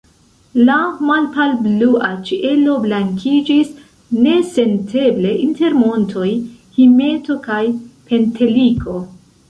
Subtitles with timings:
[0.69, 0.75] La
[1.09, 3.71] malpalblua ĉielo blankiĝis
[4.29, 6.29] nesenteble inter montoj
[6.81, 7.65] Himeto kaj
[8.11, 9.03] Penteliko.